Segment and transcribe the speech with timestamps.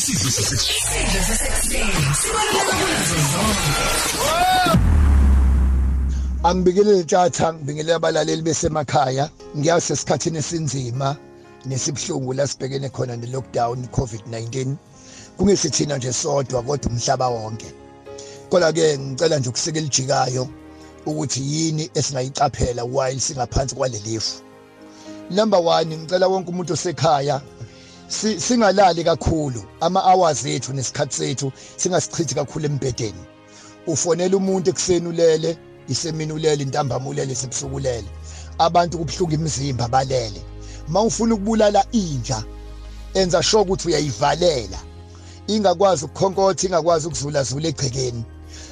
[0.00, 3.72] isidlo sasekuseni sibaluleka kunazo zonke
[6.42, 9.30] Angibingelele tjatha ngibingelela abalaleli besemakhaya.
[9.56, 11.16] Ngiyazi sesikhathini esinzima
[11.66, 14.74] nesibhlungu la sibhekene khona ne lockdown COVID-19
[15.36, 17.72] kungesithina nje sodwa kodwa umhlaba wonke.
[18.50, 20.48] Kodwa ke ngicela nje ukusika elijikayo
[21.06, 24.42] ukuthi yini esingayicaphela while singaphansi kwalelifu.
[25.30, 27.40] Number 1 ngicela wonke umuntu osekhaya
[28.10, 33.24] singalali kakhulu ama hours ethu nesikhathi sethu singasichithi kakhulu embedeni
[33.86, 38.08] ufonela umuntu ekuseni ulele isemini ulele intambama ulele sebusuku ulele.
[38.58, 40.42] Abantu kubhlunga imizimba balele.
[40.88, 42.44] Mawufuna ukubulala inja
[43.14, 44.78] enza sure ukuthi uyayivalela.
[45.46, 48.24] Ingakwazi ukukhonkotha ingakwazi ukuzula zula egcekeni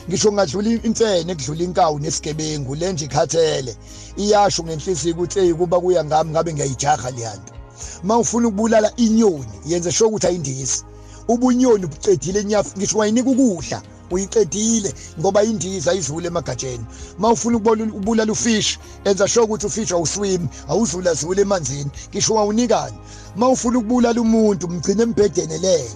[0.08, 3.76] ngisho ngadlula imfene kudlula inkawu nesigebengu lenje ikhathele.
[4.16, 7.57] Iyasho ngenhliziyo ukuthi hey kuba kuya ngami ngabe ngiyayijaha leyanto
[8.02, 10.84] mawufuna ukubulala inyoni yenze sure ukuthi ayindizi
[11.28, 16.84] ubunyoni bucedile nyafu ngisho wayinika ukudla uyiqedile ngoba indiza izule emagatsheni.
[17.18, 22.96] Mawufuna ukubulala ufish enza sure ukuthi ufish awuswim awuzula zule emanzini ngisho wawunikani.
[23.36, 25.90] Mawufuna ukubulala umuntu mgcine embhedeni lele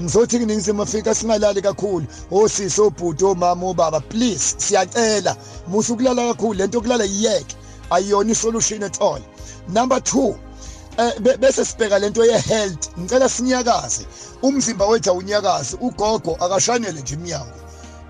[0.00, 2.06] ngizothi kuningizimu afrika singalali kakhulu.
[2.30, 5.36] Osisi obhuti omama obaba please siyacela
[5.68, 7.56] musu ukulala kakhulu lento yokulala yiyeke.
[7.90, 9.20] Ayiyona isolution at all.
[9.68, 10.51] Number 2 eh
[11.40, 14.06] bese sibheka lento ye health ngicela sinyakaze.
[14.42, 15.76] Umzimba wethu awunyakazi.
[15.80, 17.58] Ugogo akashanele nje iminyango.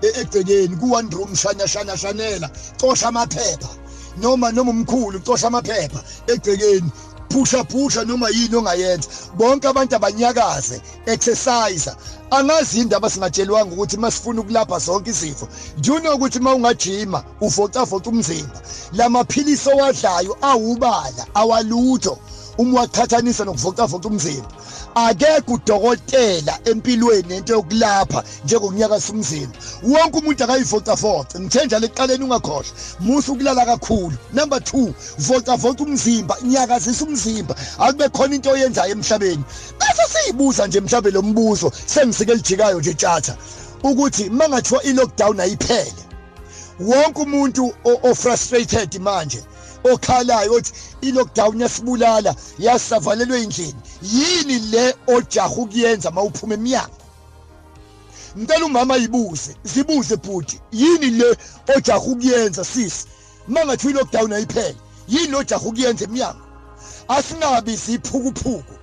[0.01, 2.49] E-, egcekeni ku one room shana shana shanela.
[2.79, 3.69] Cosha amaphepha.
[4.17, 6.03] Noma noma umkhulu cosha amaphepha.
[6.27, 6.91] Egcekeni
[7.29, 9.09] phusha phusha noma yini ongayenza.
[9.37, 10.81] Bonke abantu abanyakaze.
[11.05, 11.89] Exercise
[12.31, 18.61] angazi indaba singatshelwanga ukuthi masifuna ukulapha zonke izifo njuna ukuthi mawungajima uvocavoca umzimba?
[18.93, 22.17] Lamaphilisi owadlayo awubala awalutho.
[22.57, 24.49] Uma waqhathanisa nokuvocavoca umzimba.
[24.95, 32.73] Akekho udokotela empilweni into yokulapha njengokunyakasa umzimba wonke umuntu akayivocavoca ngithe njalo ekuqaleni ungakhohlwa.
[32.99, 34.17] Musa ukulala kakhulu.
[34.33, 37.55] Number 2 vocavoca umzimba nyakazisa umzimba.
[37.79, 39.43] Akube khona into oyenzayo emhlabeni.
[39.79, 43.35] Bese siyibuza nje mhlawumbe lo mbuzo sengisike elijikayo nje tjatha
[43.83, 46.02] ukuthi mangathiwa i-lockdown ayiphele.
[46.83, 49.43] Wonke umuntu o-frustrated manje
[49.83, 50.71] okhalayo othi
[51.01, 53.81] i-lockdown yasibulala yasisavalelwe endlini.
[54.01, 57.03] Yini le ojaha ukuyenza mawuphuma eminyango
[58.37, 61.37] ngicela umama yibuze zibuze bhuti yini le
[61.75, 63.05] ojaha ukuyenza sisi
[63.47, 64.75] mangathi i-lockdown ayiphele
[65.07, 66.45] yini ojaha ukuyenza eminyango
[67.07, 68.73] asingabi siphukuphuku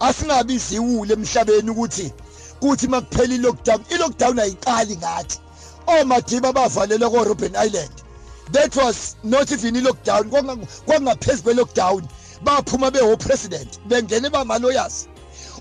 [0.00, 2.12] asingabi ziwule emhlabeni ukuthi
[2.60, 5.38] kuthi makuphela i-lockdown i-lockdown ayiqali ngathi.
[5.86, 8.02] Omadiba bavalelwe ko-robben island.
[8.52, 10.30] That was not even i-lockdown
[10.86, 12.08] kwangaphezu kwe-lockdown.
[12.44, 15.08] Baphuma bewo-president bengene bama-lawyers.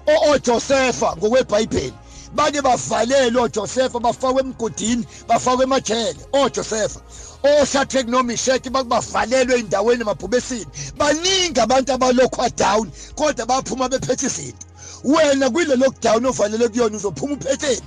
[0.07, 1.93] O-josefa ngokwebhayibheli
[2.35, 6.19] bake bavalelwe ojosefa bafakwe emgodini bafakwe emajele.
[6.33, 6.99] Ojosefa
[7.43, 10.67] oshadrack nomisheki bakubavalelwe ey'ndaweni emabhubesini.
[10.97, 14.65] Baningi abantu abalokhwa down kodwa baphuma bephethe izinto.
[15.03, 17.81] Wena kwile lockdown ovalelwe kuyona uzophuma uphetheni.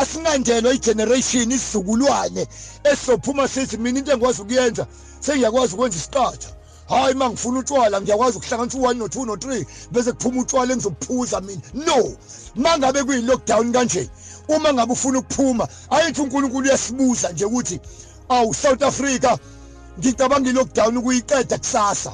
[0.00, 2.46] Asingandelwa igeneration isizukulwane
[2.84, 4.86] esizophuma sithi mina into engikwazi ukuyenza
[5.20, 6.56] sengiyakwazi ukwenza isiqatha
[6.88, 11.62] hayi uma ngifuna utshwala ngiyakwazi ukuhlanganisa u-one no-two no-three bese kuphuma utshwala engizobuphuza mina.
[11.74, 12.16] No!
[12.56, 14.10] Uma ngabe kuyi-lockdown kanje
[14.48, 17.80] uma ngabe ufuna ukuphuma ayithi unkulunkulu uyasibuza nje ukuthi
[18.28, 19.38] awu south africa
[19.98, 22.12] ngicabanga i-lockdown ukuyiqeda kusasa.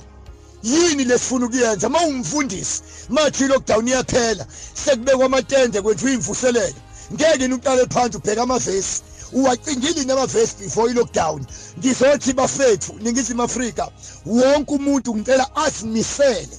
[0.63, 1.87] Yini lesifuna ukuyenza?
[1.87, 4.47] Uma ungumfundisi mathi i-lockdown iyaphela
[4.85, 6.82] sekubekwa amatende kwenziwa iy'mvuselelo.
[7.13, 9.03] Ngeke niqale phansi ubheka amavesi.
[9.33, 11.47] Uwacingile namavesi before i-lockdown?
[11.79, 13.89] Ngizothi bafethu ningizimu afrika
[14.27, 16.59] wonke umuntu ngicela azimisele.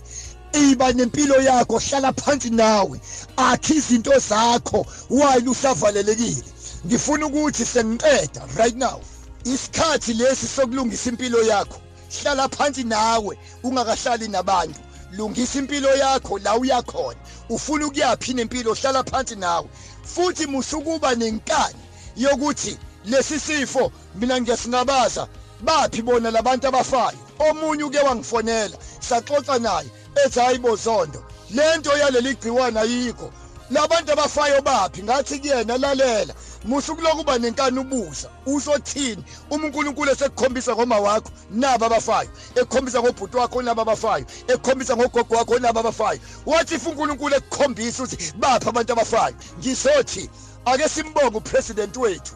[0.53, 2.99] Iba nempilo yakho hlala phansi nawe.
[3.37, 6.43] Akhi izinto zakho while usavalelekile
[6.85, 9.01] ngifuna ukuthi sengiqeda right now.
[9.43, 11.77] Isikhathi lesi sokulungisa impilo yakho
[12.21, 14.79] hlala phansi nawe ungakahlali nabantu.
[15.11, 17.19] Lungisa impilo yakho la uyakhona
[17.49, 19.67] ufuna ukuyaphi nempilo hlala phansi nawe.
[20.03, 21.79] Futhi musukuba nenkani
[22.15, 25.27] yokuthi lesi sifo mina ngiyasingabaza
[25.61, 27.17] baphi bona labantu abafayo?
[27.39, 29.89] Omunye uke wangifonela saxoxa naye
[30.25, 33.31] ethi hayi bozondo lento yaleli gciwane ayikho.
[33.71, 35.03] Labantu abafayo baphi?
[35.03, 36.33] Ngathi kuyena lalela.
[36.65, 38.29] Musukulokuba nenkani ubuza.
[38.45, 42.29] Uzothini uma uNkulunkulu esekukhombisa ngoma wakho naba abafayo.
[42.55, 44.25] Ekukhombisa ngobhuti wakho naba abafayo.
[44.47, 46.19] Ekukhombisa ngogogo wakho naba abafayo.
[46.45, 49.35] Wathi if uNkulunkulu ekukhombisa ukuthi bapha abantu abafayo?
[49.59, 50.29] Ngisothi
[50.65, 52.35] ake simbonge upresident wethu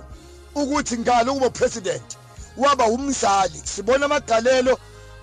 [0.56, 2.18] ukuthi ngalo kuba president
[2.58, 3.62] waba umzali.
[3.64, 4.80] Sibona amagalelo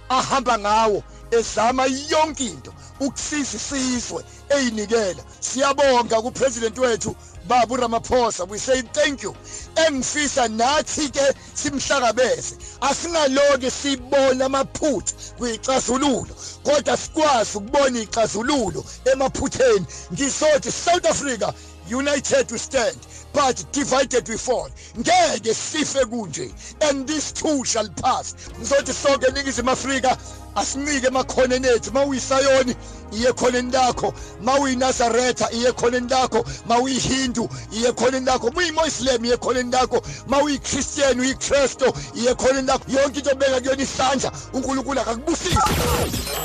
[0.08, 1.02] ahamba ngawo.
[1.30, 2.72] Ezama yonke into.
[3.00, 5.22] Ukusiza isizwe eyinikela.
[5.40, 7.16] Siyabonga kupresident wethu
[7.48, 9.34] baba uRamaphosa we say thank you.
[9.76, 19.86] Engifisa nathi ke simhlakabeze asingaloke sibona amaphutha kuyicazululo kodwa sikwazi ukubona ixazululo emaphutheni.
[20.12, 21.52] Ngisothi South Africa
[21.90, 22.96] united we stand
[23.32, 24.68] but divided we fall.
[24.98, 26.50] Ngeke sife kunje
[26.82, 28.34] and this too shall pass.
[28.58, 30.16] Ngizothi sonke ningizimu afrika
[30.54, 32.76] asinike emakhoneni ethu mawuyisayoni
[33.12, 34.14] iye khoneni lakho.
[34.42, 36.44] Mawuyinazaretha iye khoneni lakho.
[36.68, 38.50] Mawuyihindu iye khoneni lakho.
[38.50, 40.02] Muyimoslem iye khoneni lakho.
[40.26, 42.84] Mawuyichristian uyikristo iye khoneni lakho.
[42.88, 45.58] Yonke into obeka kuyona isandla unkulunkulu akakubusise.